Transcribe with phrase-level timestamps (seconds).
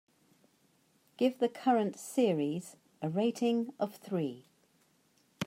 [1.17, 4.47] Give the current series a rating of three.